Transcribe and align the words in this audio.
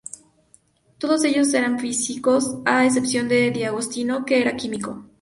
Todos 0.97 1.23
ellos 1.25 1.53
eran 1.53 1.77
físicos, 1.79 2.55
a 2.65 2.87
excepción 2.87 3.27
de 3.27 3.51
D'Agostino, 3.51 4.25
que 4.25 4.41
era 4.41 4.55
químico. 4.55 5.05